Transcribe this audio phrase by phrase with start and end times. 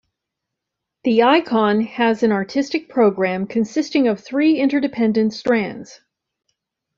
[1.03, 6.01] The Ikon has an artistic programme consisting of three interdependent strands.